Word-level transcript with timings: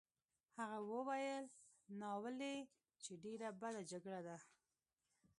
هغه 0.59 0.77
وویل: 0.91 1.45
ناولې! 1.99 2.55
چې 3.03 3.11
ډېره 3.23 3.49
بده 3.61 3.81
جګړه 3.91 4.19
ده. 4.27 4.37